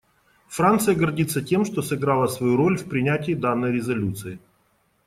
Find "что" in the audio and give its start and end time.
1.63-1.83